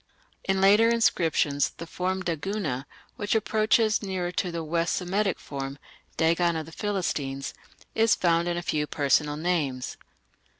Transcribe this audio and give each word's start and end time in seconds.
In 0.45 0.61
later 0.61 0.89
inscriptions 0.89 1.69
the 1.77 1.85
form 1.85 2.23
Daguna, 2.23 2.87
which 3.17 3.35
approaches 3.35 4.01
nearer 4.01 4.31
to 4.31 4.51
the 4.51 4.63
West 4.63 4.95
Semitic 4.95 5.39
form 5.39 5.77
(Dagon 6.17 6.55
of 6.55 6.65
the 6.65 6.71
Philistines), 6.71 7.53
is 7.93 8.15
found 8.15 8.47
in 8.47 8.57
a 8.57 8.63
few 8.63 8.87
personal 8.87 9.37
names. 9.37 9.97